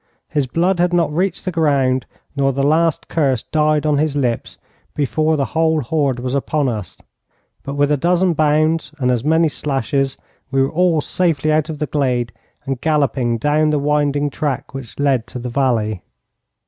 [0.29, 4.57] His blood had not reached the ground, nor the last curse died on his lips,
[4.95, 6.97] before the whole horde was upon us,
[7.61, 10.17] but with a dozen bounds and as many slashes
[10.49, 12.33] we were all safely out of the glade,
[12.65, 16.01] and galloping down the winding track which led to the valley.